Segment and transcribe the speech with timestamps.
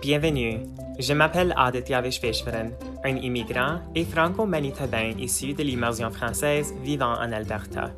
[0.00, 0.60] Bienvenue.
[0.98, 2.70] Je m'appelle Aditya Vishveshwaran,
[3.04, 7.90] un immigrant et franco-manitobain issu de l'immersion française vivant en Alberta.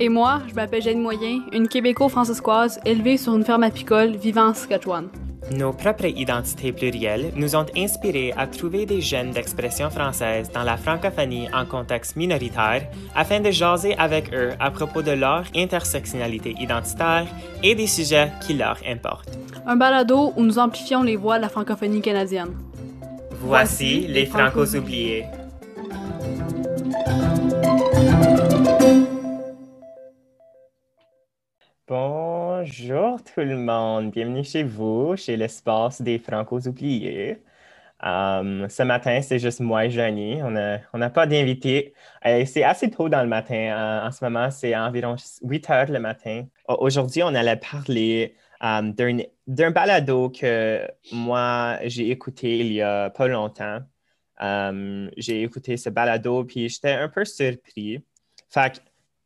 [0.00, 4.54] Et moi, je m'appelle Jeanne Moyen, une québéco-francescoise élevée sur une ferme apicole vivant en
[4.54, 5.08] Saskatchewan.
[5.50, 10.76] Nos propres identités plurielles nous ont inspirés à trouver des jeunes d'expression française dans la
[10.76, 17.26] francophonie en contexte minoritaire afin de jaser avec eux à propos de leur intersectionnalité identitaire
[17.62, 19.38] et des sujets qui leur importent.
[19.66, 22.54] Un balado où nous amplifions les voix de la francophonie canadienne.
[23.40, 25.24] Voici les Francos oubliés.
[32.60, 37.40] Bonjour tout le monde, bienvenue chez vous, chez l'espace des Francos oubliés.
[38.02, 40.42] Um, ce matin, c'est juste moi et Jenny.
[40.42, 40.50] On
[40.98, 41.94] n'a pas d'invité.
[42.26, 43.54] Euh, c'est assez tôt dans le matin.
[43.54, 46.46] Euh, en ce moment, c'est environ 8 heures le matin.
[46.66, 48.92] Aujourd'hui, on allait parler um,
[49.46, 53.78] d'un balado que moi, j'ai écouté il y a pas longtemps.
[54.40, 58.02] Um, j'ai écouté ce balado, puis j'étais un peu surpris.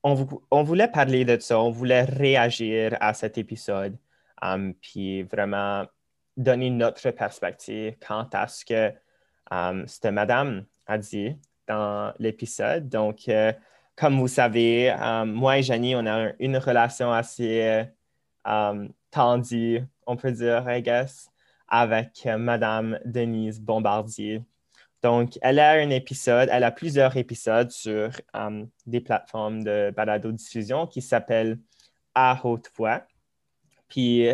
[0.03, 3.97] On, voulait parler de ça, on voulait réagir à cet épisode,
[4.41, 5.87] um, puis vraiment
[6.37, 8.93] donner notre perspective quant à ce que
[9.51, 11.37] um, cette madame a dit
[11.69, 12.89] dans l'épisode.
[12.89, 13.53] Donc, euh,
[13.95, 17.85] comme vous savez, um, moi et Janie, on a une relation assez
[19.13, 21.31] tendue, on peut dire, I guess,
[21.69, 24.43] avec madame Denise Bombardier.
[25.03, 30.87] Donc, elle a un épisode, elle a plusieurs épisodes sur um, des plateformes de balado-diffusion
[30.87, 31.59] qui s'appellent
[32.15, 33.03] À haute voix.
[33.89, 34.29] Puis,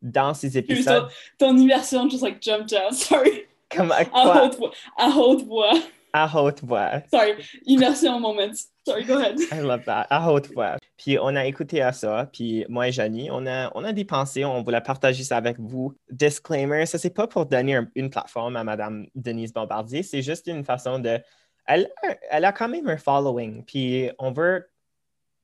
[0.00, 1.08] dans ces épisodes...
[1.38, 3.42] Ton, ton immersion just like jumped out, sorry.
[3.68, 4.36] Comme à quoi?
[4.36, 4.70] À haute voix.
[4.96, 5.74] À haute voix.
[6.16, 7.02] À haute voix.
[7.10, 7.32] Sorry,
[7.66, 8.52] immersion moment.
[8.86, 9.36] Sorry, go ahead.
[9.50, 10.06] I love that.
[10.10, 10.76] À haute voix.
[10.96, 14.04] Puis on a écouté à ça, puis moi et Janie, on a, on a des
[14.04, 15.92] pensées, on voulait partager ça avec vous.
[16.08, 20.62] Disclaimer, ça c'est pas pour donner une plateforme à Madame Denise Bombardier, c'est juste une
[20.62, 21.18] façon de...
[21.66, 21.90] Elle,
[22.30, 24.70] elle a quand même un following, puis on veut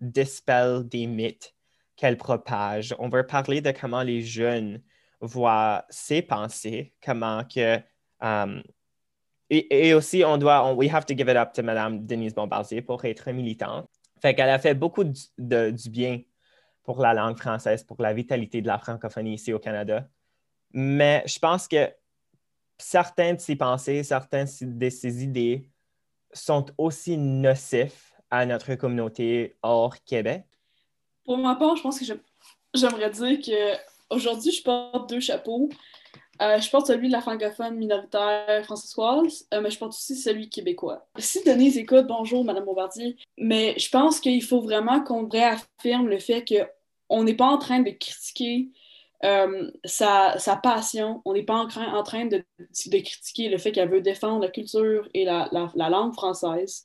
[0.01, 1.53] dispel des mythes
[1.97, 2.95] qu'elle propage.
[3.01, 4.81] On veut parler de comment les jeunes
[5.21, 7.81] voient ses pensées, comment que...
[8.21, 8.63] Um,
[9.51, 12.83] et, aussi, on doit, on, we have to give it up to Madame Denise Bombardier
[12.83, 13.89] pour être militante.
[14.23, 16.21] Fait qu'elle a fait beaucoup du, du bien
[16.85, 20.09] pour la langue française, pour la vitalité de la francophonie ici au Canada.
[20.73, 21.91] Mais je pense que
[22.79, 25.69] certaines de ses pensées, certaines de ses idées
[26.33, 30.45] sont aussi nocifs à notre communauté hors Québec.
[31.25, 32.05] Pour ma part, je pense que
[32.75, 35.69] j'aimerais dire que aujourd'hui, je porte deux chapeaux.
[36.41, 40.49] Euh, je porte celui de la francophone minoritaire française, euh, mais je porte aussi celui
[40.49, 41.07] québécois.
[41.19, 46.19] Si Denise écoute, bonjour Madame Bombardier, mais je pense qu'il faut vraiment qu'on réaffirme le
[46.19, 48.69] fait qu'on n'est pas en train de critiquer
[49.23, 52.43] euh, sa, passion, on n'est pas en, train de,
[52.89, 56.85] critiquer le fait qu'elle veut défendre la culture et la, la langue française.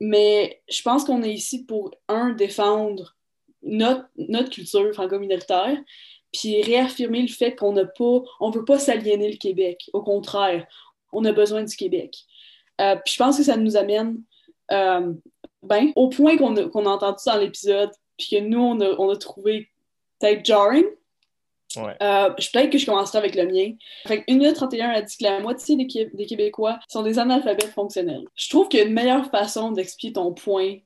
[0.00, 3.14] mais je pense qu'on est ici pour, un, défendre
[3.62, 5.76] notre, notre culture franco-minoritaire,
[6.34, 9.88] puis réaffirmer le fait qu'on n'a pas, on veut pas s'aliéner le Québec.
[9.92, 10.66] Au contraire,
[11.12, 12.16] on a besoin du Québec.
[12.80, 14.20] Euh, puis je pense que ça nous amène
[14.72, 15.12] euh,
[15.62, 19.08] ben, au point qu'on a, a, entendu dans l'épisode, puis que nous, on a, on
[19.10, 19.68] a trouvé
[20.18, 20.84] peut-être jarring.
[21.76, 21.96] Ouais.
[22.02, 23.72] Euh, peut-être que je commencerai avec le mien.
[24.06, 27.72] Fait 1 minute 31 a dit que la moitié des, des Québécois sont des analphabètes
[27.72, 28.24] fonctionnels.
[28.34, 30.78] Je trouve qu'il y a une meilleure façon d'expliquer ton point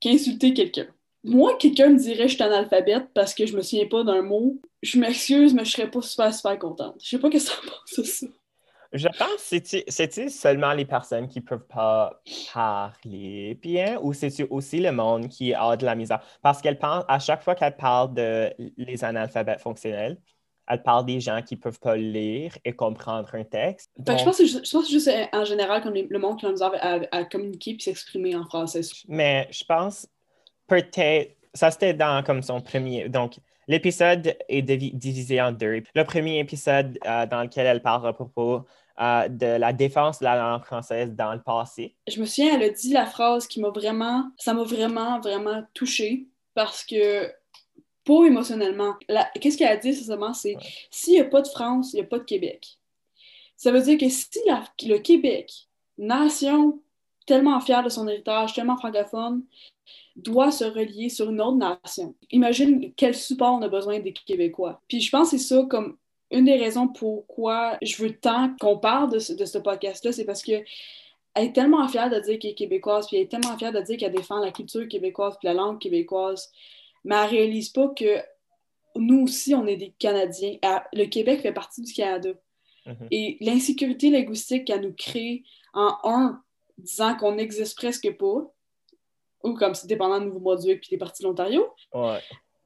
[0.00, 0.86] qu'insulter quelqu'un.
[1.24, 4.20] Moi, quelqu'un me dirait que je suis analphabète parce que je me souviens pas d'un
[4.20, 4.60] mot.
[4.84, 6.96] Je m'excuse, mais je serais pas super, super contente.
[7.02, 8.26] Je sais pas ce que tu penses de ça.
[8.92, 12.22] Je pense que c'est seulement les personnes qui peuvent pas
[12.52, 16.20] parler bien ou c'est aussi le monde qui a de la misère?
[16.42, 20.16] Parce qu'elle pense, à chaque fois qu'elle parle de les analphabètes fonctionnels,
[20.68, 23.90] elle parle des gens qui peuvent pas lire et comprendre un texte.
[23.98, 27.24] je pense que c'est juste, en général comme le monde qui a misère à, à
[27.24, 28.82] communiquer et s'exprimer en français.
[29.08, 30.06] Mais je pense
[30.68, 33.38] peut-être, ça c'était dans comme son premier, donc
[33.68, 35.82] l'épisode est divisé en deux.
[35.94, 38.62] Le premier épisode euh, dans lequel elle parle à propos
[39.00, 41.96] euh, de la défense de la langue française dans le passé.
[42.06, 45.62] Je me souviens, elle a dit la phrase qui m'a vraiment, ça m'a vraiment, vraiment
[45.74, 47.32] touchée parce que,
[48.04, 48.94] pas émotionnellement,
[49.40, 50.56] qu'est-ce qu'elle a dit, sincèrement, c'est
[50.90, 52.78] s'il n'y a pas de France, il n'y a pas de Québec.
[53.56, 54.28] Ça veut dire que si
[54.86, 55.50] le Québec,
[55.98, 56.80] nation
[57.26, 59.42] tellement fière de son héritage, tellement francophone,
[60.16, 62.14] doit se relier sur une autre nation.
[62.30, 64.80] Imagine quel support on a besoin des Québécois.
[64.88, 65.96] Puis je pense que c'est ça comme
[66.30, 70.52] une des raisons pourquoi je veux tant qu'on parle de ce, podcast-là, c'est parce que
[71.34, 73.80] elle est tellement fière de dire qu'elle est québécoise, puis elle est tellement fière de
[73.80, 76.52] dire qu'elle défend la culture québécoise puis la langue québécoise,
[77.04, 78.20] mais elle réalise pas que
[78.96, 80.56] nous aussi, on est des Canadiens.
[80.92, 82.30] Le Québec fait partie du Canada.
[82.86, 83.08] Mhm.
[83.10, 86.42] Et l'insécurité linguistique qu'elle nous crée en un,
[86.78, 88.52] disant qu'on n'existe presque pas,
[89.44, 92.18] ou comme c'est dépendant de Nouveau-Brunswick puis des parties de l'Ontario, Ouais.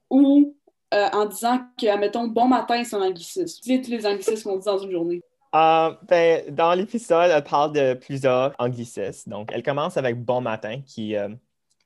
[0.09, 0.55] ou
[0.93, 3.61] euh, en disant que, mettons, bon matin, c'est un anglicisme.
[3.61, 5.21] Tu sais, tous les anglicismes qu'on dit dans une journée.
[5.53, 9.29] Euh, ben, dans l'épisode, elle parle de plusieurs anglicismes.
[9.29, 11.29] Donc, elle commence avec Bon matin, qui, euh,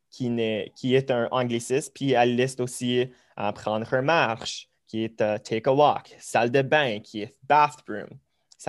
[0.09, 5.03] qui, n'est- qui est un anglicisme, puis elle liste aussi euh, Prendre une marche, qui
[5.05, 8.07] est Take a walk, salle de bain, qui est Bathroom,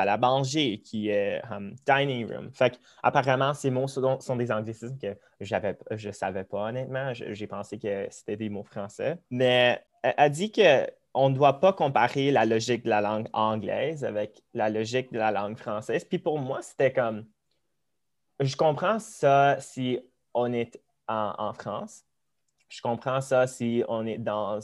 [0.01, 2.51] à manger, qui est um, Dining room.
[2.53, 7.13] Fait que, apparemment, ces mots sont, des anglicismes que j'avais, je ne savais pas, honnêtement.
[7.15, 9.19] J'ai pensé que c'était des mots français.
[9.31, 13.29] Mais elle, elle dit que on ne doit pas comparer la logique de la langue
[13.33, 16.05] anglaise avec la logique de la langue française.
[16.05, 17.25] Puis pour moi, c'était comme,
[18.41, 20.01] je comprends ça si
[20.35, 22.05] on est en, en France.
[22.69, 24.59] Je comprends ça si on est dans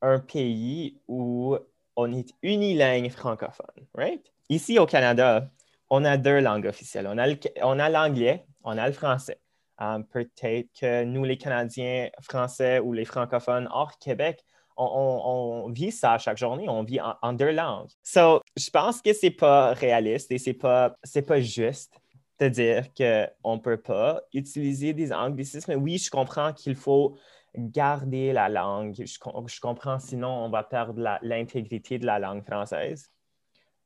[0.00, 1.56] un pays où
[1.96, 4.33] on est unilingue francophone, right?
[4.48, 5.48] Ici au Canada,
[5.90, 7.06] on a deux langues officielles.
[7.06, 9.38] On a l'anglais, on a le français.
[9.78, 14.44] Um, Peut-être que nous, les Canadiens français ou les francophones hors Québec,
[14.76, 17.90] on, vit ça chaque journée, on vit en, deux langues.
[18.02, 22.00] So, je pense que c'est pas réaliste et c'est pas, pas juste
[22.40, 25.74] de dire qu'on ne peut pas utiliser des anglicismes.
[25.74, 27.16] Oui, je comprends qu'il faut
[27.56, 28.94] garder la langue.
[28.96, 33.10] Je, com- je comprends, sinon on va perdre l'intégrité de la langue française.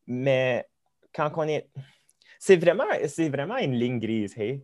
[0.08, 0.66] Mais
[1.14, 1.69] quand on est...
[2.40, 4.62] C'est vraiment, c'est vraiment une ligne grise, hey?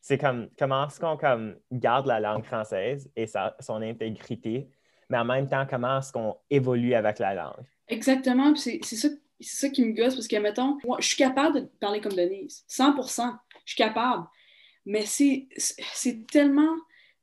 [0.00, 4.68] C'est comme comment est-ce qu'on comme, garde la langue française et son intégrité,
[5.08, 7.64] mais en même temps, comment est-ce qu'on évolue avec la langue?
[7.88, 9.08] Exactement, c'est c'est ça,
[9.40, 12.12] c'est ça qui me gosse parce que, mettons, moi, je suis capable de parler comme
[12.12, 13.32] Denise, 100%,
[13.64, 14.26] je suis capable,
[14.86, 16.74] mais c'est c'est- c'est tellement,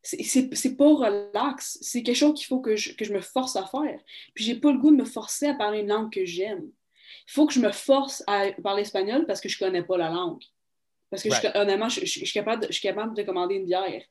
[0.02, 3.22] c'est- c'est c'est pas relax, c'est quelque chose qu'il faut que je, que je me
[3.22, 4.00] force à faire,
[4.34, 6.70] puis j'ai pas le goût de me forcer à parler une langue que j'aime.
[7.28, 10.10] Il faut que je me force à parler espagnol parce que je connais pas la
[10.10, 10.44] langue.
[11.10, 13.56] Parce que, je- honnêtement, je, je- je suis capable de, je suis capable de commander
[13.56, 14.02] une bière.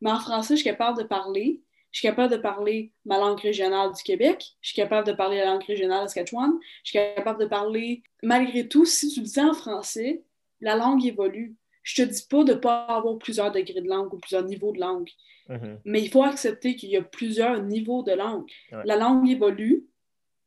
[0.00, 3.40] Mais en français, je suis capable de parler, je suis capable de parler ma langue
[3.40, 6.52] régionale du Québec, je suis capable de parler la langue régionale de Saskatchewan,
[6.84, 8.02] je suis capable de parler.
[8.22, 10.22] Malgré tout, si tu le dis en français,
[10.60, 11.56] la langue évolue.
[11.82, 14.80] Je te dis pas de pas avoir plusieurs degrés de langue ou plusieurs niveaux de
[14.80, 15.10] langue,
[15.50, 15.80] Mhm.
[15.84, 18.50] mais il faut accepter qu'il y a plusieurs niveaux de langue.
[18.72, 18.80] Ouais.
[18.86, 19.84] La langue évolue,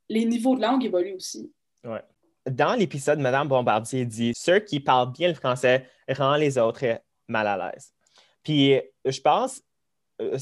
[0.09, 1.51] les niveaux de langue évoluent aussi.
[2.49, 7.47] Dans l'épisode, Madame Bombardier dit Ceux qui parlent bien le français rendent les autres mal
[7.47, 7.93] à l'aise.
[8.43, 9.61] Puis je pense,
[10.21, 10.37] euh,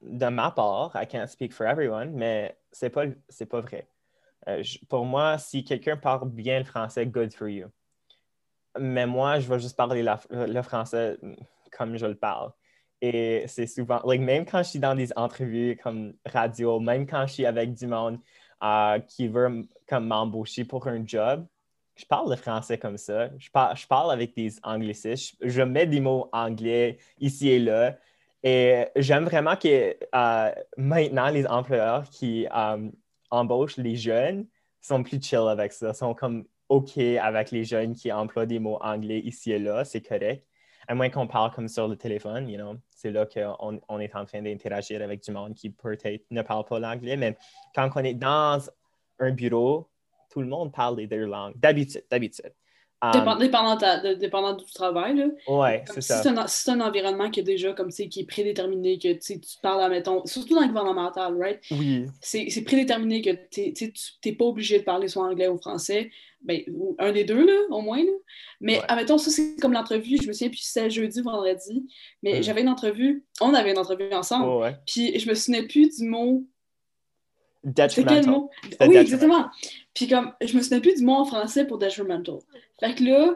[0.00, 3.88] de ma part, I can't speak for everyone, mais c'est pas, c'est pas vrai.
[4.48, 7.66] Euh, pour moi, si quelqu'un parle bien le français, good for you.
[8.78, 11.18] Mais moi, je vais juste parler le français
[11.76, 12.52] comme je le parle.
[13.00, 17.34] Et c'est souvent, même quand je suis dans des entrevues comme radio, même quand je
[17.34, 18.18] suis avec du monde
[19.06, 21.46] qui veut comme m'embaucher pour un job,
[21.96, 23.28] je parle le français comme ça.
[23.38, 25.36] Je parle, je parle avec des anglicismes.
[25.40, 27.96] Je, je mets des mots anglais ici et là.
[28.42, 32.88] Et j'aime vraiment que euh, maintenant, les employeurs qui euh,
[33.30, 34.46] embauchent les jeunes
[34.80, 38.78] sont plus chill avec ça, sont comme OK avec les jeunes qui emploient des mots
[38.80, 40.46] anglais ici et là, c'est correct.
[40.90, 44.14] À moins qu'on parle comme sur le téléphone, you know, c'est là qu'on on est
[44.16, 47.36] en train d'interagir avec du monde qui peut-être ne parle pas l'anglais, mais
[47.74, 48.58] quand on est dans
[49.18, 49.90] un bureau,
[50.30, 52.54] tout le monde parle les deux langues, d'habitude, d'habitude.
[53.12, 55.26] Dépend- dépendant, ta- de- dépendant du travail, là.
[55.46, 56.20] ouais, c'est si ça.
[56.22, 58.98] c'est un, si c'est un environnement qui est déjà comme tu sais, qui est prédéterminé,
[58.98, 61.60] que tu sais, tu parles mettons, surtout dans le gouvernemental, right?
[61.70, 63.72] Oui, C'est c'est prédéterminé que tu
[64.26, 66.10] n'es pas obligé de parler soit anglais ou français,
[66.42, 68.02] ben, ou un des deux, là, au moins.
[68.02, 68.10] Là.
[68.60, 68.84] Mais Ouais.
[68.88, 71.86] admettons, ça, c'est comme l'entrevue, je me souviens, puis c'était jeudi, vendredi,
[72.24, 72.42] mais Mm.
[72.42, 74.76] j'avais une entrevue, on avait une entrevue ensemble, oh, ouais.
[74.86, 76.44] puis je me souvenais plus du mot.
[77.64, 78.26] Detrimental.
[78.26, 78.50] mot?
[78.80, 79.46] Oui, exactement.
[79.98, 82.36] Puis comme, je me souvenais plus du mot en français pour detrimental.
[82.78, 83.34] Fait que là,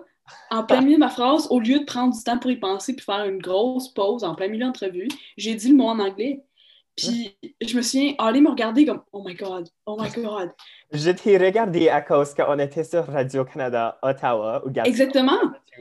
[0.52, 2.94] en plein milieu de ma phrase, au lieu de prendre du temps pour y penser
[2.94, 6.44] puis faire une grosse pause en plein milieu d'entrevue, j'ai dit le mot en anglais.
[6.96, 10.52] Puis je me souviens, aller me regarder comme Oh my God, oh my God.
[10.92, 14.88] Je t'ai regardé à cause qu'on était sur Radio-Canada, Ottawa, ou Gatineau.
[14.88, 15.40] Exactement.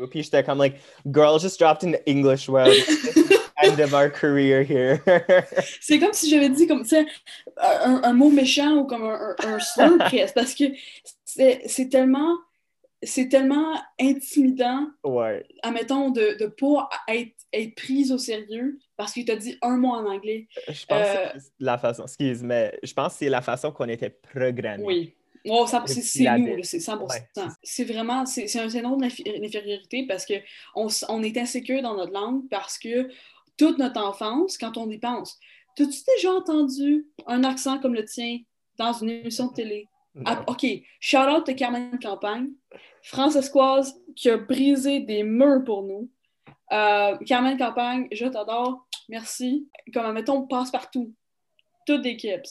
[0.09, 2.71] Puis j'étais comme, like, girl just dropped an English word.
[3.63, 4.99] End of our career here.
[5.81, 6.83] C'est comme si j'avais dit comme,
[7.57, 10.65] un, un mot méchant ou comme un, un, un slur presque, parce que
[11.25, 12.37] c'est tellement,
[13.03, 15.45] c'est tellement intimidant, ouais.
[15.63, 19.89] admettons, de ne pas être, être prise au sérieux parce qu'il t'a dit un mot
[19.89, 20.47] en anglais.
[20.67, 23.71] Je pense Euh, que c'est la façon, excuse, mais je pense que c'est la façon
[23.71, 24.83] qu'on était programmé.
[24.83, 25.13] Oui.
[25.49, 26.99] Oh, c'est nous, c'est 100%.
[27.09, 32.47] Ouais, c'est vraiment, c'est un syndrome d'infériorité parce qu'on on est insécure dans notre langue
[32.49, 33.09] parce que
[33.61, 35.37] toute notre enfance, quand on y pense,
[35.75, 38.39] T'as-tu déjà entendu un accent comme le tien
[38.77, 39.87] dans une émission de télé?
[40.25, 40.65] Ah, OK,
[40.99, 42.49] shout out de Carmen Campagne,
[43.03, 46.09] Francescoise qui a brisé des murs pour nous.
[46.73, 49.69] Euh, Carmen Campagne, je t'adore, merci.
[49.93, 51.13] Comme, mettons, passe-partout,
[51.85, 52.49] toutes des kips.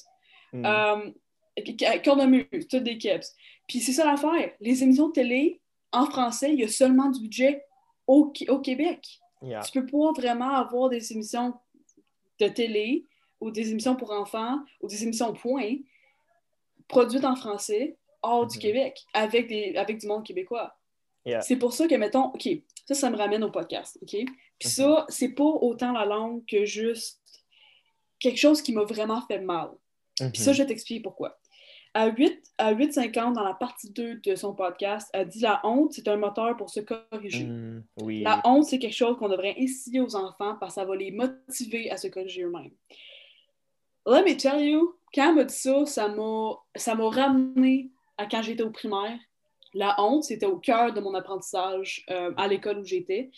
[0.54, 0.64] Mm.
[0.64, 3.26] Euh, Cornemuse, toutes des kips.
[3.68, 4.52] Puis c'est ça l'affaire.
[4.60, 5.60] Les émissions de télé,
[5.92, 7.62] en français, il y a seulement du budget
[8.06, 9.06] au, au Québec.
[9.42, 9.60] Yeah.
[9.62, 11.54] Tu peux pas vraiment avoir des émissions
[12.38, 13.06] de télé
[13.40, 15.76] ou des émissions pour enfants ou des émissions point
[16.88, 18.62] produites en français hors du Mhm.
[18.62, 20.76] Québec avec, des, avec du monde québécois.
[21.24, 21.40] Yeah.
[21.42, 22.48] C'est pour ça que, mettons, OK,
[22.86, 24.10] ça, ça me ramène au podcast, OK?
[24.10, 24.24] Puis
[24.64, 24.70] Mhm.
[24.70, 27.20] ça, c'est pas autant la langue que juste
[28.18, 29.70] quelque chose qui m'a vraiment fait mal.
[30.20, 30.32] Mhm.
[30.32, 31.38] Puis ça, je vais t'expliquer pourquoi.
[31.92, 35.92] À 8, à 8,50, dans la partie 2 de son podcast, elle dit la honte,
[35.92, 37.44] c'est un moteur pour se corriger.
[37.44, 38.22] Mm, oui.
[38.22, 41.10] La honte, c'est quelque chose qu'on devrait insister aux enfants parce que ça va les
[41.10, 42.70] motiver à se corriger eux-mêmes.
[44.06, 48.62] Let me tell you, quand elle m'a dit ça, ça m'a, ramené à quand j'étais
[48.62, 49.18] au primaire.
[49.72, 53.30] La honte, c'était au cœur de mon apprentissage euh, à l'école où j'étais.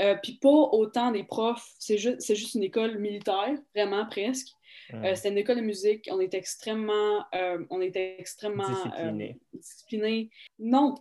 [0.00, 4.48] Euh, Puis pas autant des profs, c'est juste, c'est juste une école militaire, vraiment presque.
[4.92, 5.04] Mm.
[5.04, 6.08] Euh, c'était une école de musique.
[6.10, 9.38] On était extrêmement, euh, on était extrêmement Discipliné.
[9.54, 10.30] euh, discipliné.
[10.58, 10.94] Non,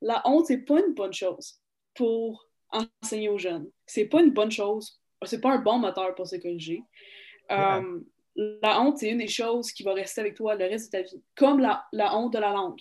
[0.00, 1.60] la honte c'est pas une bonne chose
[1.94, 3.70] pour enseigner aux jeunes.
[3.86, 5.00] C'est pas une bonne chose.
[5.24, 6.82] C'est pas un bon moteur pour se corriger.
[7.48, 7.78] Yeah.
[7.78, 8.00] Euh,
[8.36, 11.02] la honte c'est une des choses qui va rester avec toi le reste de ta
[11.02, 12.80] vie, comme la, la honte de la langue.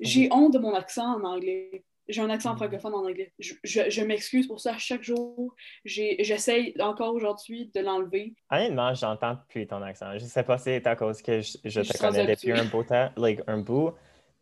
[0.00, 1.84] J'ai honte de mon accent en anglais.
[2.08, 2.56] J'ai un accent Mhm.
[2.56, 3.32] francophone en anglais.
[3.38, 5.54] Je, je- je m'excuse pour ça chaque jour.
[5.84, 8.34] J'essaye encore aujourd'hui de l'enlever.
[8.50, 10.18] Honnêtement, j'entends plus ton accent.
[10.18, 13.10] Je sais pas si c'est à cause que je, te connais depuis un beau temps,
[13.16, 13.92] like un bout,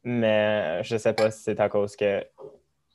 [0.05, 2.25] mais je sais pas si c'est à cause que.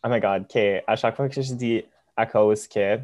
[0.03, 1.83] Oh my god, que à chaque fois que je dis
[2.15, 2.99] à cause que,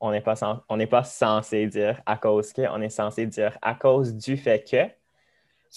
[0.00, 3.26] on n'est pas, sen- on n'est pas censé dire à cause que, on est censé
[3.26, 4.97] dire à cause du fait que.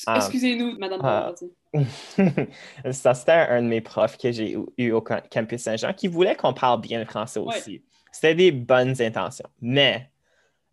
[0.07, 0.15] Ah.
[0.17, 1.33] Excusez-nous, Madame Ah.
[2.91, 6.35] Ça, c'était un de mes profs que j'ai eu- au cam- campus Saint-Jean qui voulait
[6.35, 7.57] qu'on parle bien le français Ouais.
[7.57, 7.83] aussi.
[8.11, 9.49] C'était des bonnes intentions.
[9.61, 10.09] Mais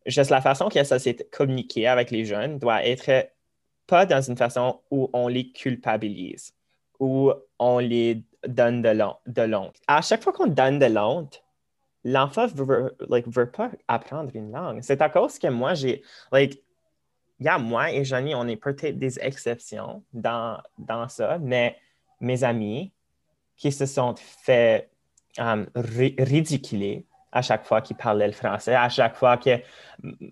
[0.06, 3.28] juste la façon que ça s'est communiqué avec les jeunes doit être
[3.86, 6.52] pas dans une façon où on les culpabilise,
[7.00, 9.76] où on les donne de l'hon- de l'honte.
[9.86, 11.42] À chaque fois qu'on donne de l'honte,
[12.04, 14.80] l'enfant veut, veut- like, veut pas apprendre une langue.
[14.82, 16.62] C'est à cause que moi, j'ai, like,
[17.40, 21.76] yeah, moi et Johnny, on est peut-être des exceptions dans, dans ça, mais
[22.20, 22.92] mes amis
[23.56, 24.88] qui se sont fait
[25.38, 29.50] um, ri- ridiculer à chaque fois qu'ils parlaient le français, à chaque fois que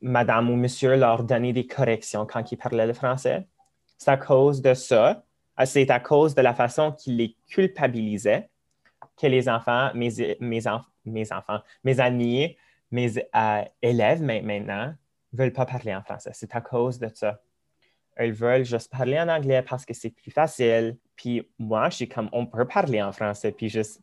[0.03, 3.47] madame ou monsieur leur donnait des corrections quand ils parlaient le français,
[3.99, 5.23] c'est à cause de ça,
[5.61, 8.49] euh, c'est à cause de la façon qu'ils les culpabilisaient
[9.21, 12.57] que les enfants, mes, mes, enf- mes enfants, mes amis,
[12.91, 14.95] mes euh, élèves ma- maintenant,
[15.37, 16.31] veulent pas parler en français.
[16.35, 17.41] C'est à cause de ça.
[18.19, 20.97] Ils veulent juste parler en anglais parce que c'est plus facile.
[21.17, 24.01] Puis moi, je suis comme, on peut parler en français, puis juste,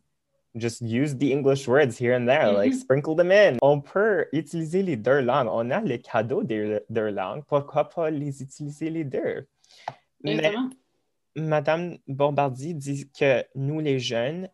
[0.54, 2.78] just use the English words here and there, like Mhm.
[2.78, 3.56] sprinkle them in.
[3.60, 5.48] On peut utiliser les deux langues.
[5.50, 7.42] On a le cadeau des deux langues.
[7.48, 9.46] Pourquoi pas les utiliser les deux?
[10.22, 10.52] Mais.
[11.36, 14.48] Madame Bombardier dit que nous, les jeunes,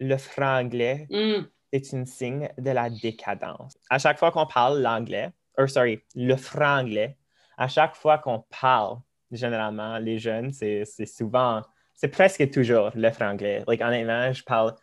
[0.00, 1.46] le franglais Mm.
[1.72, 3.74] c'est un signe de la décadence.
[3.88, 7.16] À chaque fois qu'on parle l'anglais, or sorry, le franglais,
[7.56, 8.98] à chaque fois qu'on parle,
[9.30, 11.62] généralement, les jeunes, c'est souvent,
[11.94, 13.62] c'est presque toujours le franglais.
[13.66, 14.74] Like, honnêtement, je parle,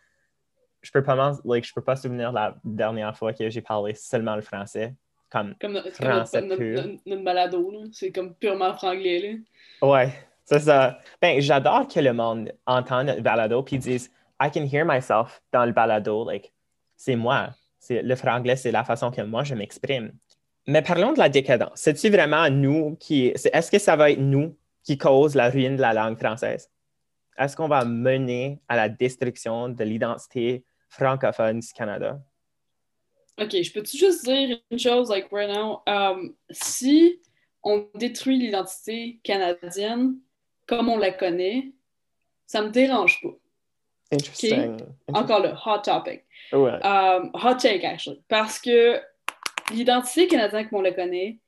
[0.80, 3.94] je peux pas, m'en- like, je peux pas souvenir la dernière fois que j'ai parlé
[3.94, 4.94] seulement le français.
[5.30, 6.82] Comme, notre, Français notre, pur.
[6.82, 9.40] notre- notre balado, c'est comme purement franglais.
[9.80, 9.88] Là.
[9.88, 10.12] ouais,
[10.44, 10.98] c'est ça.
[11.22, 14.10] Ben, j'adore que le monde entende notre balado puis dise,
[14.40, 16.52] I can hear myself dans le balado, like,
[16.96, 17.50] c'est moi.
[17.78, 20.12] C'est, le franglais, c'est la façon que moi je m'exprime.
[20.66, 21.72] Mais parlons de la décadence.
[21.74, 23.26] C'est-tu vraiment nous qui.
[23.26, 26.70] est-ce que ça va être nous qui cause la ruine de la langue française?
[27.36, 32.20] Est-ce qu'on va mener à la destruction de l'identité francophone du Canada?
[33.40, 35.82] Ok, je peux-tu juste dire une chose, like right now?
[35.86, 37.20] Um, si
[37.62, 40.16] on détruit l'identité canadienne
[40.66, 41.72] comme on la connaît,
[42.46, 43.30] ça me dérange pas.
[44.12, 44.76] Interesting.
[45.08, 46.24] Encore là, hot topic.
[46.52, 46.78] Ouais.
[46.84, 48.22] Um, hot take, actually.
[48.28, 49.00] Parce que
[49.72, 51.38] l'identité canadienne comme on la connaît,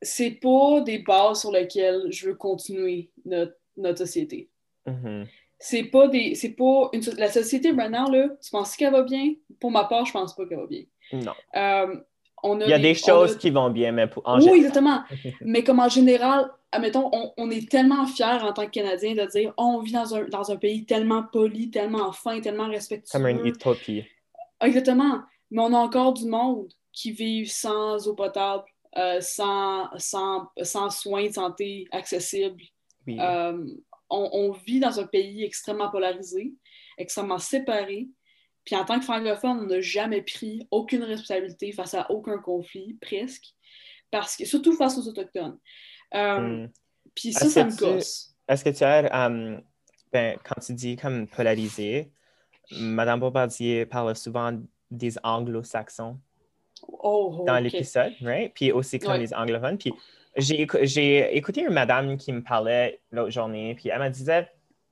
[0.00, 4.48] c'est pas des bases sur lesquelles je veux continuer notre, notre société.
[4.86, 5.26] Mhm.
[5.58, 6.34] C'est pas des.
[6.34, 7.02] C'est pas une.
[7.18, 9.34] La société maintenant, là, tu penses qu'elle va bien?
[9.60, 10.82] Pour ma part, je pense pas qu'elle va bien.
[11.12, 11.32] Non.
[11.54, 11.96] Euh,
[12.42, 14.42] on a Il y a des choses a- qui vont bien, mais pour, en Oui,
[14.42, 14.58] général.
[14.58, 15.02] exactement.
[15.42, 19.24] Mais comme en général, admettons, on, on est tellement fiers en tant que Canadiens de
[19.30, 23.10] dire oh, on vit dans un, dans un pays tellement poli, tellement fin, tellement respectueux.
[23.12, 24.02] Comme une utopie.
[24.60, 25.20] Exactement.
[25.52, 28.64] Mais on a encore du monde qui vit sans eau potable,
[28.96, 32.62] euh, sans, sans, sans, soins de santé accessibles.
[33.08, 33.66] Euh,
[34.08, 36.54] on, on, vit dans un pays extrêmement polarisé,
[36.96, 38.08] extrêmement séparé.
[38.64, 42.96] Puis en tant que francophone, on n'a jamais pris aucune responsabilité face à aucun conflit,
[43.02, 43.44] presque.
[44.10, 45.58] Parce que, surtout face aux Autochtones.
[46.14, 46.70] Euh, hmm.
[47.14, 48.34] Puis ça, ça me gosse.
[48.48, 49.60] Est-ce que tu as, um,
[50.10, 52.10] ben, quand tu dis comme polarisé,
[52.70, 54.58] Madame Bombardier parle souvent
[54.92, 56.18] des anglo-saxons
[56.86, 58.52] oh, dans l'épisode, right?
[58.54, 59.78] Puis aussi comme les anglophones.
[59.78, 59.92] Puis
[60.36, 64.48] j'ai écouté une madame qui me parlait l'autre journée, puis elle me disait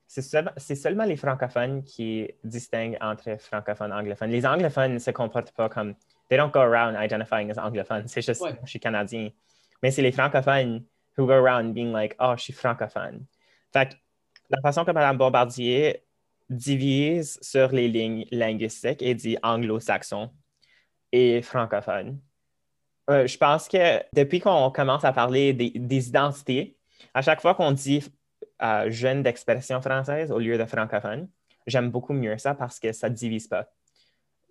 [0.07, 4.31] c'est seulement les francophones qui distinguent entre francophones et anglophones.
[4.31, 5.95] Les anglophones ne se comportent pas comme.
[6.29, 8.09] They don't go around identifying as anglophones.
[8.09, 9.31] C'est juste, je suis canadien.
[9.83, 10.85] Mais c'est les francophones
[11.17, 13.25] who go around being like, oh, je suis francophone.
[13.73, 13.97] Fait
[14.49, 16.03] la façon que Mme Bombardier
[16.51, 20.31] divise sur les lignes linguistiques et dit anglo-saxon
[21.13, 22.21] et francophone.
[23.09, 26.77] Euh, je pense que depuis qu'on commence à parler des, identités,
[27.15, 28.05] à chaque fois qu'on dit
[28.63, 31.29] euh, jeune d'expression française au lieu de francophone,
[31.67, 33.69] j'aime beaucoup mieux ça parce que ça ne divise pas.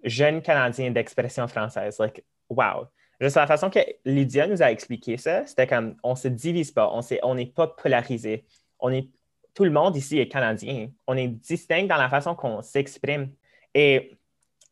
[0.03, 2.87] Jeune canadien d'expression française, like, wow.
[3.21, 6.71] Juste la façon que Lydia nous a expliqué ça, c'était comme on ne se divise
[6.71, 6.89] pas,
[7.23, 8.45] on n'est pas polarisé.
[8.79, 9.09] On est,
[9.53, 10.89] tout le monde ici est canadien.
[11.07, 13.31] On est distinct dans la façon qu'on s'exprime.
[13.73, 14.17] Et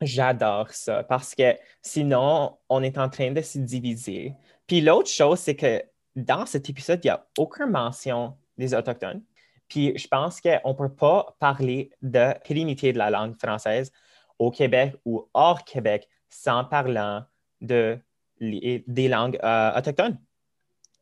[0.02, 4.34] j'adore ça parce que sinon, on est en train de se diviser.
[4.66, 5.84] Puis l'autre chose, c'est que
[6.16, 9.22] dans cet épisode, il n'y a aucune mention des Autochtones.
[9.68, 13.92] Puis je pense qu'on ne peut pas parler de pérennité de la langue française
[14.40, 17.20] au Québec ou hors Québec sans parler
[17.62, 18.00] de,
[18.40, 20.20] des langues euh, autochtones.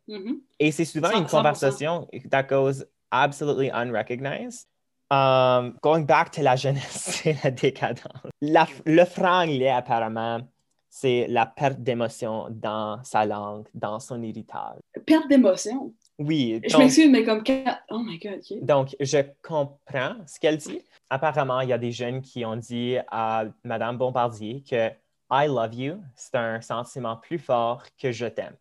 [0.07, 0.39] Mm-hmm.
[0.59, 2.83] Et c'est souvent une conversation that goes
[3.23, 4.67] absolutely unrecognized.
[5.11, 8.31] Um, going back to la jeunesse et la décadence.
[8.41, 10.41] le franglais, apparemment,
[10.89, 14.79] c'est la perte d'émotion dans sa langue, dans son héritage.
[15.05, 15.93] Perte d'émotion?
[16.17, 16.61] Oui.
[16.67, 17.43] je m'excuse, mais comme...
[17.91, 20.81] Oh my God, Donc, je comprends ce qu'elle dit.
[21.09, 24.89] Apparemment, il y a des jeunes qui ont dit à Madame Bombardier que
[25.29, 28.55] I love you, c'est un sentiment plus fort que je t'aime.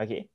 [0.00, 0.26] OK?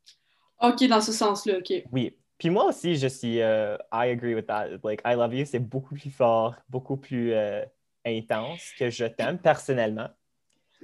[0.61, 1.73] OK, dans ce sens-là, OK.
[1.91, 2.15] Oui.
[2.37, 4.69] Puis moi aussi, je suis, uh, I agree with that.
[4.83, 7.63] Like, I love you, c'est beaucoup plus fort, beaucoup plus uh,
[8.05, 10.09] intense que je t'aime personnellement.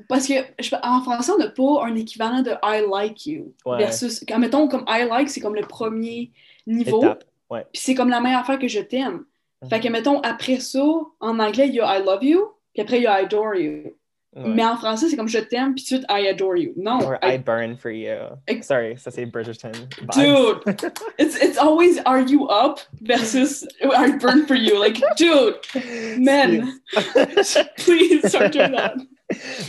[0.09, 0.33] Parce que
[0.81, 3.53] en français, on n'a pas un équivalent de I like you.
[3.65, 6.31] Versus, quand mettons, comme I like, c'est comme le premier
[6.65, 7.03] niveau.
[7.49, 7.65] Ouais.
[7.71, 9.25] Puis c'est comme la meilleure affaire que je t'aime.
[9.61, 9.69] Mhm.
[9.69, 10.83] Fait que, mettons, après ça,
[11.19, 13.55] en anglais, il y a I love you, puis après, il y a I adore
[13.55, 13.95] you.
[14.35, 16.73] Mais en français, c'est comme je t'aime, puis tout de suite, I adore you.
[16.75, 16.99] Non.
[17.03, 18.15] Or I, burn for you.
[18.61, 19.71] Sorry, ça c'est Bridgerton.
[20.13, 20.61] Dude,
[21.19, 24.79] it's, it's always are you up versus I burn for you.
[24.79, 25.55] Like, dude,
[26.19, 26.81] men,
[27.77, 28.95] please don't do that.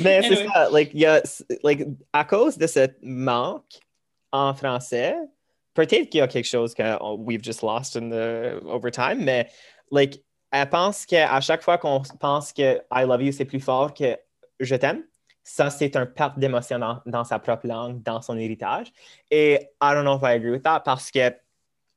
[0.00, 1.22] Mais c'est ça, like, y a,
[1.62, 3.80] like, à cause de ce manque
[4.32, 5.14] en français,
[5.74, 9.24] peut-être qu'il y a quelque chose que oh, we've just lost in the, over time,
[9.24, 9.48] mais
[9.90, 13.92] like, elle pense qu'à chaque fois qu'on pense que I love you, c'est plus fort
[13.92, 14.16] que
[14.64, 15.04] je t'aime,
[15.42, 18.92] ça, c'est un perte d'émotion dans, sa propre langue, dans son héritage.
[19.30, 21.34] Et I don't know if I agree with that parce que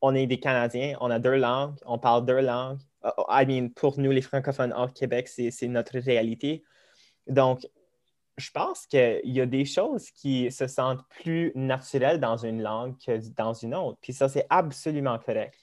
[0.02, 2.80] on est des Canadiens, on a deux langues, on parle deux langues.
[3.30, 6.64] I mean, pour nous, les francophones hors Québec, c'est notre réalité.
[7.26, 7.66] Donc,
[8.38, 12.96] je pense qu'il y a des choses qui se sentent plus naturelles dans une langue
[13.04, 13.98] que dans une autre.
[14.02, 15.58] Puis ça, c'est absolument correct.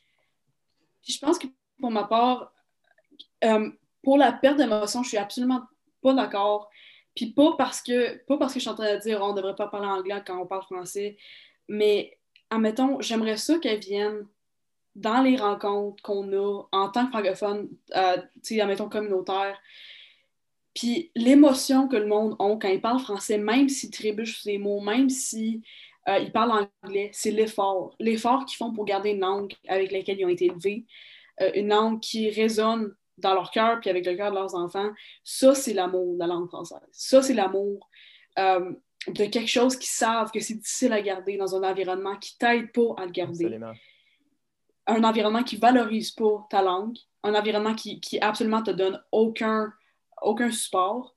[1.06, 1.46] je pense que
[1.78, 2.52] pour ma part,
[3.44, 3.70] euh,
[4.02, 5.62] pour la perte d'émotion, je suis absolument
[6.02, 6.68] pas d'accord.
[7.14, 9.34] Puis pas parce que pas parce que je suis en train de dire oh, on
[9.34, 11.16] devrait pas parler anglais quand on parle français,
[11.68, 12.18] mais
[12.50, 14.26] admettons, j'aimerais ça qu'elle vienne
[14.94, 19.58] dans les rencontres qu'on a en tant que francophone, euh, tu sais, admettons communautaire.
[20.74, 24.80] Puis l'émotion que le monde a quand il parle français, même s'il trébuche ses mots,
[24.80, 25.62] même s'il
[26.08, 27.94] euh, il parle anglais, c'est l'effort.
[27.98, 30.84] L'effort qu'ils font pour garder une langue avec laquelle ils ont été élevés,
[31.40, 34.90] euh, une langue qui résonne dans leur cœur puis avec le cœur de leurs enfants,
[35.22, 36.80] ça, c'est l'amour de la langue française.
[36.92, 37.88] Ça, c'est l'amour
[38.38, 38.72] euh,
[39.08, 42.72] de quelque chose qu'ils savent que c'est difficile à garder dans un environnement qui t'aide
[42.72, 43.58] pas à le garder.
[44.86, 49.72] Un environnement qui valorise pas ta langue, un environnement qui, qui absolument te donne aucun,
[50.22, 51.14] aucun support.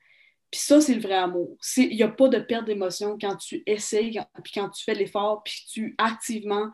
[0.49, 1.57] Puis ça, c'est le vrai amour.
[1.75, 5.43] Il n'y a pas de perte d'émotion quand tu essayes, puis quand tu fais l'effort,
[5.43, 6.71] puis tu activement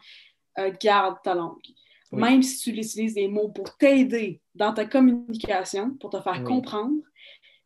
[0.60, 1.66] euh, gardes ta langue.
[2.12, 6.94] Même si tu utilises des mots pour t'aider dans ta communication, pour te faire comprendre,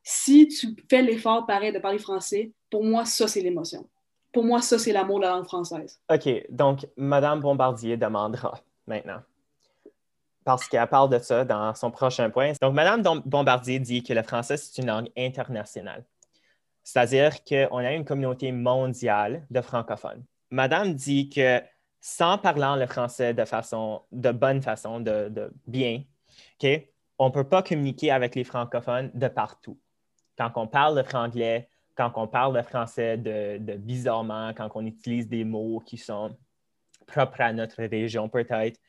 [0.03, 3.87] si tu fais l'effort pareil de parler français, pour moi, ça, c'est l'émotion.
[4.31, 5.99] Pour moi, ça, c'est l'amour de la langue française.
[6.09, 6.29] OK.
[6.49, 9.21] Donc, Madame Bombardier demandera maintenant.
[10.45, 12.53] Parce qu'elle parle de ça dans son prochain point.
[12.61, 16.05] Donc, Madame Bombardier dit que le français, c'est une langue internationale.
[16.83, 20.23] C'est-à-dire qu'on a une communauté mondiale de francophones.
[20.51, 21.61] Madame dit que
[21.99, 26.03] sans parlant le français de façon, de bonne façon, de, de bien,
[27.19, 29.79] On ne peut pas communiquer avec les francophones de partout.
[30.37, 34.85] Quand on parle le franglais, quand on parle le français de, de bizarrement, quand on
[34.85, 36.37] utilise des mots qui sont
[37.07, 38.79] propres à notre région peut-être,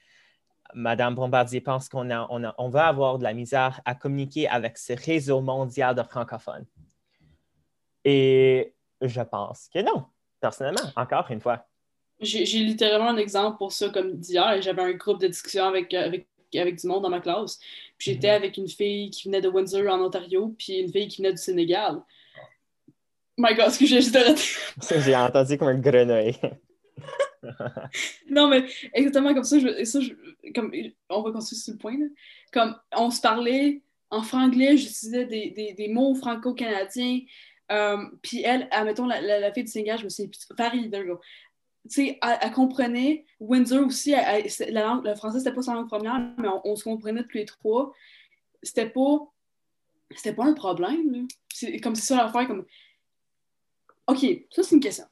[0.74, 5.94] Madame Bombardier pense qu'on va avoir de la misère à communiquer avec ce réseau mondial
[5.94, 6.66] de francophones.
[8.04, 10.04] Et je pense que non,
[10.40, 11.66] personnellement, encore une fois.
[12.20, 14.61] J'ai littéralement un exemple pour ça, comme d'hier.
[14.61, 17.58] J'avais un groupe de discussion avec, avec, avec du monde dans ma classe.
[17.98, 18.37] Puis j'étais mhm.
[18.37, 21.42] avec une fille qui venait de Windsor, en Ontario, puis une fille qui venait du
[21.42, 22.00] Sénégal.
[23.37, 24.18] My God, ce que j'ai juste
[25.04, 26.37] j'ai entendu comme un grenouille.
[28.30, 30.00] non, mais exactement comme ça, je, ça
[30.54, 30.72] comme,
[31.08, 31.96] on va continuer sur le point.
[31.98, 32.06] Là.
[32.52, 33.80] Comme on se parlait
[34.11, 37.20] en franglais, j'utilisais des, des, des, mots franco-canadiens.
[37.70, 40.46] Euh, puis elle, admettons, la, la, la, fille du Sénégal, je me suis Tu
[41.90, 43.24] sais, elle, comprenait.
[43.40, 47.22] Windsor aussi, la langue, le français, c'était pas sa langue première, mais on, se comprenait
[47.24, 47.92] tous les trois.
[48.62, 49.33] C'était pas.
[50.11, 51.29] C'était pas un problème.
[51.53, 52.46] C'est comme c'est ça l'affaire.
[52.46, 52.64] Comme...
[54.07, 55.05] OK, ça, c'est une question.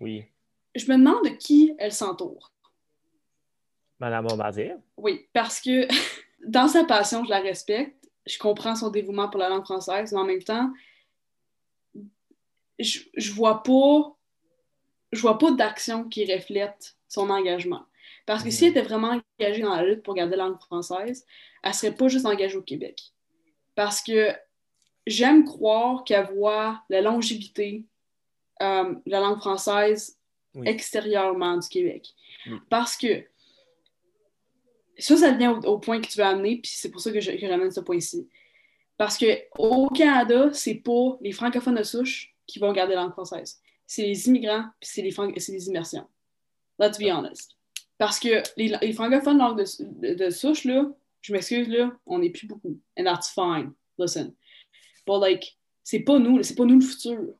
[0.00, 0.26] Oui
[0.74, 2.52] je me demande de qui elle s'entoure.
[4.00, 4.74] Madame Bombardier?
[4.96, 5.86] Oui, parce que
[6.46, 7.96] dans sa passion, je la respecte.
[8.26, 10.72] Je comprends son dévouement pour la langue française, mais en même temps,
[12.78, 14.16] je, je vois pas
[15.14, 17.84] je vois pas d'action qui reflète son engagement.
[18.26, 18.78] Parce que si elle mhm.
[18.78, 21.26] était vraiment engagée dans la lutte pour garder la langue française,
[21.62, 23.12] elle serait pas juste engagée au Québec.
[23.74, 24.32] Parce que
[25.06, 27.84] j'aime croire qu'elle voit la longévité
[28.62, 30.18] euh, de la langue française
[30.64, 32.14] extérieurement du Québec.
[32.70, 33.24] Parce que
[34.98, 37.30] ça, ça vient au, point que tu veux amener, puis c'est pour ça que je,
[37.48, 38.28] ramène ce point-ci.
[38.96, 43.60] Parce qu'au Canada, c'est pas les francophones de souche qui vont garder la langue française.
[43.86, 45.14] C'est les immigrants, puis c'est les,
[45.52, 46.06] les immersions.
[46.78, 47.56] Let's be honest.
[47.98, 52.46] Parce que les, francophones langue de, de, souche, là, je m'excuse, là, on n'est plus
[52.46, 52.80] beaucoup.
[52.98, 53.72] And that's fine.
[53.98, 54.34] Listen.
[55.06, 57.34] But like, c'est pas nous, c'est pas nous le futur.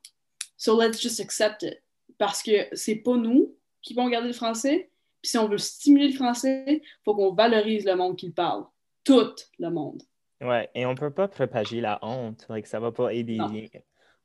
[0.56, 1.82] So let's just accept it
[2.18, 4.90] parce que c'est pas nous qui vont garder le français.
[5.20, 8.64] Puis si on veut stimuler le français, il faut qu'on valorise le monde qui parle.
[9.02, 10.02] Tout le monde.
[10.40, 12.46] Ouais, et on peut pas propager la honte.
[12.48, 13.38] Like, ça va pas aider.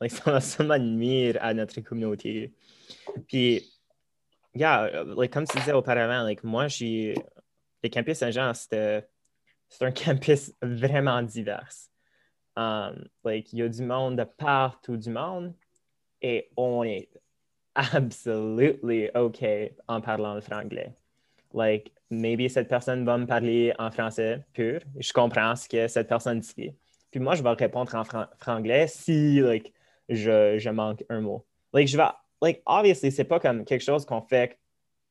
[0.01, 2.53] Like, ça seulement nuire à notre communauté.
[3.27, 3.69] Puis,
[4.55, 7.15] yeah, like, comme tu disais auparavant, like, moi, j'ai.
[7.81, 9.05] Le campus Saint-Jean, c'est
[9.81, 11.89] un campus vraiment divers.
[12.57, 15.53] Um, like, il y a du monde de partout du monde
[16.21, 17.09] et on est
[17.75, 20.93] absolutely okay en parlant le franglais.
[21.53, 24.81] Like, maybe cette personne va me parler en français pur.
[24.99, 26.73] Je comprends ce que cette personne dit.
[27.11, 28.03] Puis moi, je vais répondre en
[28.37, 29.73] franglais si, like,
[30.09, 31.45] je, manque un mot.
[31.73, 32.03] Like, je vais,
[32.41, 34.57] like, obviously, c'est pas comme quelque chose qu'on fait.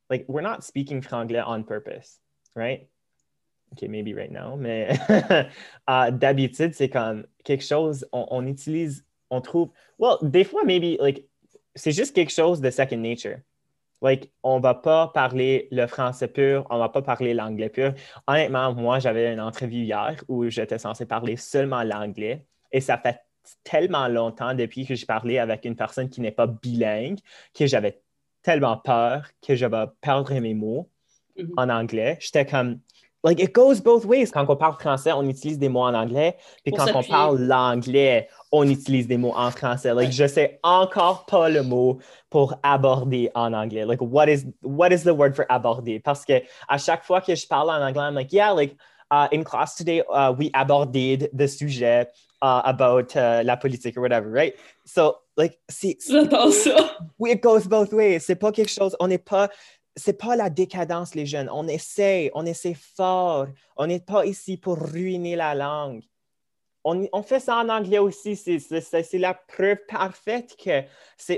[0.09, 2.19] Like, we're not speaking franglais on purpose,
[2.55, 2.89] right?
[3.71, 4.97] OK, maybe right now, mais
[5.87, 10.97] uh, d'habitude, c'est comme quelque chose, on, on utilise, on trouve, well, des fois, maybe,
[10.99, 11.25] like,
[11.75, 13.37] c'est juste quelque chose de second nature.
[14.01, 17.93] Like, on va pas parler le français pur, on va pas parler l'anglais pur.
[18.27, 23.19] Honnêtement, moi, j'avais une entrevue hier où j'étais censé parler seulement l'anglais et ça fait
[23.63, 27.19] tellement longtemps depuis que j'ai parlé avec une personne qui n'est pas bilingue
[27.53, 28.01] que j'avais
[28.43, 30.89] tellement peur que je vais perdre mes mots
[31.37, 31.53] mm-hmm.
[31.57, 32.17] en anglais.
[32.19, 32.79] J'étais comme,
[33.23, 34.31] like, it goes both ways.
[34.31, 38.29] Quand on parle français, on utilise des mots en anglais, puis quand on parle l'anglais,
[38.51, 39.93] on utilise des mots en français.
[39.93, 43.85] Like, je sais encore pas le mot pour aborder en anglais.
[43.85, 45.99] Like, what is, what is the word for aborder?
[45.99, 48.75] Parce que à chaque fois que je parle en anglais, I'm like, yeah, like,
[49.11, 52.07] uh, in class today, uh, we aborded the sujet
[52.41, 54.55] uh, about uh, la politique or whatever, right?
[54.85, 55.97] So, like, c'est...
[57.19, 58.19] It goes both ways.
[58.19, 59.49] C'est pas quelque chose, on n'est pas...
[59.95, 61.49] C'est pas la décadence, les jeunes.
[61.51, 63.47] On essaie, on essaie fort.
[63.75, 66.03] On n'est pas ici pour ruiner la langue
[66.83, 68.35] on, fait ça en anglais aussi.
[68.35, 70.83] C'est la preuve parfaite que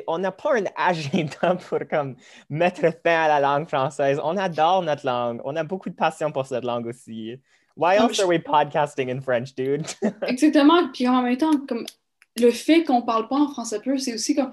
[0.07, 2.15] on n'a pas un agenda pour comme,
[2.49, 4.19] mettre fin à la langue française.
[4.23, 5.41] On adore notre langue.
[5.43, 7.39] On a beaucoup de passion pour cette langue aussi.
[7.75, 9.85] Why else are we podcasting in French, dude?
[10.27, 10.89] Exactement.
[10.93, 11.85] Puis en même temps, comme
[12.37, 14.51] le fait qu'on parle pas en français pur, c'est aussi comme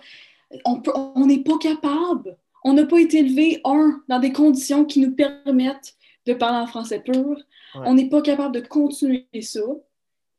[0.65, 2.37] on n'est pas capable.
[2.65, 5.95] On n'a pas été élevé, un, dans des conditions qui nous permettent
[6.27, 7.37] de parler en français pur.
[7.75, 9.61] On n'est pas capable de continuer ça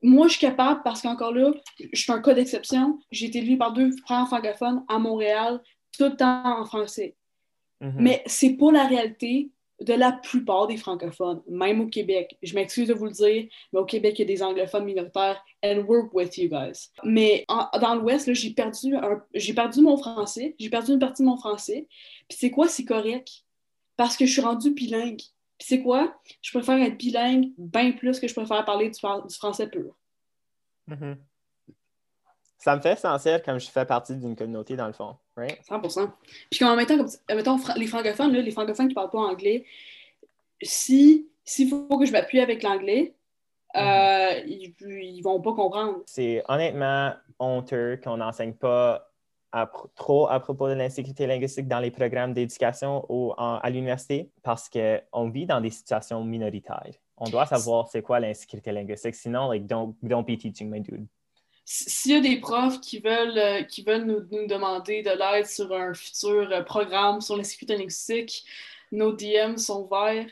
[0.02, 3.00] moi, je suis capable parce qu'encore là, je suis un cas d'exception.
[3.12, 5.62] J'ai été élevée par deux frères francophones à Montréal,
[5.98, 7.16] tout le temps en français.
[7.82, 7.94] Mais mm-hmm.
[8.00, 12.38] Mais c'est pas la réalité de la plupart des francophones, même au Québec.
[12.42, 15.42] Je m'excuse de vous le dire, mais au Québec, il y a des anglophones minoritaires,
[15.64, 16.90] and work with you guys.
[17.04, 18.96] Mais dans l'Ouest, j'ai perdu,
[19.56, 21.88] perdu mon français, j'ai perdu une partie de mon français.
[22.28, 23.30] Puis c'est quoi, c'est correct?
[23.96, 25.22] Parce que je suis rendue bilingue.
[25.58, 26.16] Puis c'est quoi?
[26.42, 29.00] Je préfère être bilingue bien plus que je préfère parler du,
[29.36, 29.96] français pur.
[30.88, 31.18] Mm-hmm.
[32.60, 35.58] Ça me fait sentir comme je fais partie d'une communauté, dans le fond, right?
[35.68, 36.12] 100%
[36.52, 39.66] Puis en mettant, comme, mettons, les francophones, là, les francophones qui ne parlent pas anglais,
[40.62, 43.16] si s'il faut que je m'appuie avec l'anglais,
[43.76, 44.74] euh, mm-hmm.
[44.82, 46.00] ils, ne vont pas comprendre.
[46.06, 49.10] C'est honnêtement honteux qu'on n'enseigne pas
[49.96, 55.30] trop à propos de l'insécurité linguistique dans les programmes d'éducation ou à l'université parce qu'on
[55.30, 56.94] vit dans des situations minoritaires.
[57.18, 59.16] On doit savoir c'est quoi l'insécurité linguistique.
[59.16, 61.08] Sinon, like, don't, don't be teaching my dude
[61.72, 65.46] s'il y a des profs qui veulent, euh, qui veulent nous, nous, demander de l'aide
[65.46, 68.44] sur un futur euh, programme sur l'insécurité linguistique,
[68.92, 70.26] nos DM sont ouverts.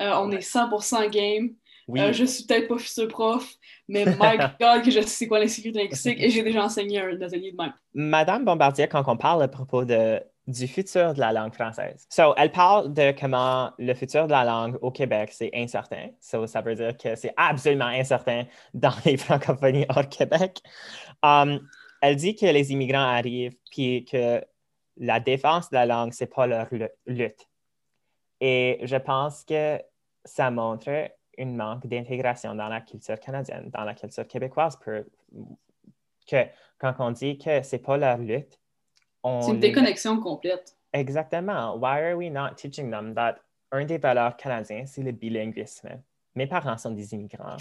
[0.00, 1.50] Euh, on est 100% game.
[1.86, 2.00] Oui.
[2.12, 3.48] je suis peut-être pas futur prof,
[3.88, 7.52] mais my God, que je sais quoi l'insécurité linguistique et j'ai déjà enseigné un atelier
[7.52, 7.72] de même.
[7.94, 12.06] Madame Bombardier, quand on parle à propos de du futur de la langue française.
[12.10, 16.08] So, elle parle de comment le futur de la langue au Québec, c'est incertain.
[16.20, 20.60] So, ça veut dire que c'est absolument incertain dans les francophonies hors Québec.
[21.22, 21.60] Um,
[22.00, 24.42] elle dit que les immigrants arrivent, puis que
[24.96, 26.68] la défense de la langue, c'est pas leur
[27.06, 27.48] lutte.
[28.40, 29.80] Et je pense que
[30.24, 34.78] ça montre une manque d'intégration dans la culture canadienne, dans la culture québécoise.
[34.78, 36.46] que
[36.78, 38.59] quand on dit que c'est pas leur lutte,
[39.24, 40.76] c'est une déconnexion complète.
[40.92, 41.76] Exactement.
[41.76, 43.36] Why are we not teaching them that
[43.72, 46.00] un des valeurs canadiennes, c'est le bilinguisme?
[46.34, 47.58] Mes parents sont des immigrants.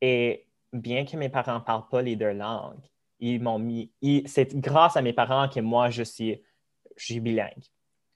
[0.00, 2.84] Et bien que mes parents ne parlent pas les deux langues,
[3.18, 3.90] ils m'ont mis.
[4.26, 6.42] C'est grâce à mes parents que moi, je suis,
[6.96, 7.50] je bilingue.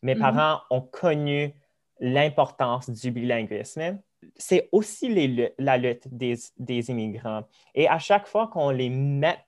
[0.02, 0.18] Mes mm-hmm.
[0.18, 1.54] parents ont connu
[2.00, 4.00] l'importance du bilinguisme.
[4.36, 7.42] C'est aussi les, la lutte des, des, immigrants.
[7.74, 9.38] Et à chaque fois qu'on les met,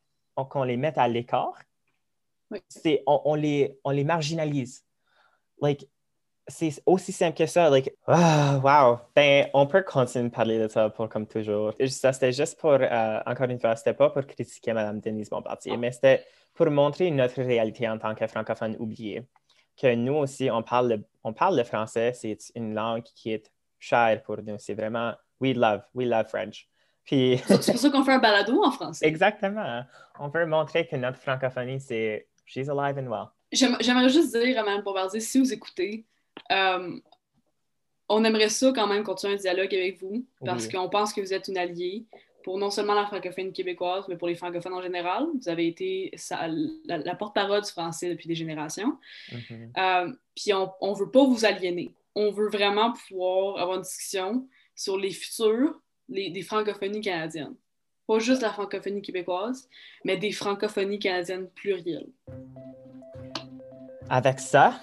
[0.51, 1.59] qu'on les met à l'écart,
[2.69, 4.85] c'est, on, les, on les marginalise.
[5.61, 5.89] Like,
[6.49, 7.69] c'est aussi simple que ça.
[7.71, 9.01] Like, ah, wow.
[9.15, 11.73] Ben, on peut continuer de parler de ça pour comme toujours.
[11.89, 15.73] Ça, c'était juste pour, euh, encore une fois, c'était pas pour critiquer Mme Denise Bombardier,
[15.75, 15.77] ah.
[15.77, 19.27] mais c'était pour montrer notre réalité en tant que francophone oublié.
[19.77, 23.53] Que nous aussi, on parle le, on parle le français, c'est une langue qui est
[23.79, 24.57] chère pour nous.
[24.59, 26.69] C'est vraiment, we love, we love French.
[27.05, 27.41] Puis...
[27.47, 29.07] c'est pour ça qu'on fait un balado en français.
[29.07, 29.85] Exactement.
[30.19, 33.29] On veut montrer que notre francophonie, c'est she's alive and well.
[33.53, 36.05] J'aimerais juste dire à Mme Bombardier, si vous écoutez,
[36.51, 36.99] euh,
[38.09, 41.33] on aimerait ça quand même continuer un dialogue avec vous parce qu'on pense que vous
[41.33, 42.07] êtes une alliée
[42.45, 45.27] pour non seulement la francophonie québécoise, mais pour les francophones en général.
[45.41, 46.13] Vous avez été
[46.85, 48.97] la, porte-parole du français depuis des générations.
[49.33, 49.71] Mm-hmm.
[49.77, 51.93] Euh, puis on ne veut pas vous aliéner.
[52.15, 57.57] On veut vraiment pouvoir avoir une discussion sur les futurs des francophonies canadiennes
[58.07, 59.69] pas juste la francophonie québécoise,
[60.05, 62.09] mais des francophonies canadiennes plurielles.
[64.09, 64.75] Avec ça,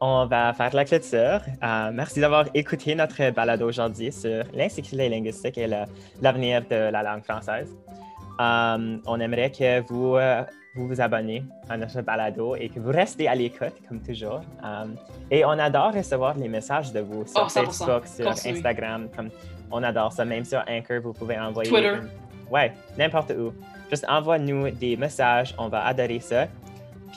[0.00, 1.40] on va faire la clôture.
[1.62, 5.66] Euh, merci d'avoir écouté notre balado aujourd'hui sur l'insécurité linguistique et
[6.22, 7.76] l'avenir de la langue française.
[8.40, 10.42] Euh, on aimerait que vous, euh,
[10.74, 14.40] vous vous abonnez à notre balado et que vous restez à l'écoute, comme toujours.
[15.30, 19.08] et on adore recevoir les messages de vous sur oh, Facebook, sur Instagram.
[19.14, 19.30] Comme
[19.70, 20.24] on adore ça.
[20.24, 21.68] Même sur Anchor, vous pouvez envoyer.
[21.68, 21.98] Twitter
[22.50, 23.52] ouais, n'importe où.
[23.90, 26.46] Juste envoie-nous des messages, on va adorer ça.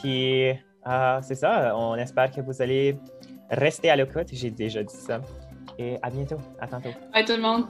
[0.01, 2.97] Puis, euh, c'est ça, on espère que vous allez
[3.49, 5.21] rester à l'écoute, j'ai déjà dit ça.
[5.77, 6.89] Et à bientôt, à tantôt.
[7.13, 7.65] Bye tout le monde.